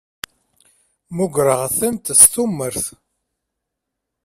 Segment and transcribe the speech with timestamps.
[1.11, 2.85] Mmugreɣ-tent s tumert.